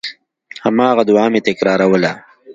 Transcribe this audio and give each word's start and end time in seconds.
هماغه 0.63 1.03
دعا 1.09 1.25
مې 1.33 1.39
تکراروله. 1.47 2.11